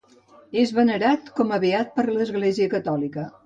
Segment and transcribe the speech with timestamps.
[0.61, 3.33] És venerat com a beat per l'Església Catòlica.